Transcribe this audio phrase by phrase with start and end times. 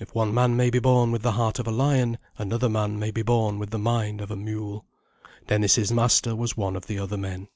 [0.00, 3.12] If one man may be born with the heart of a lion, another man may
[3.12, 4.84] be born with the mind of a mule.
[5.46, 7.46] Dennis's master was one of the other men.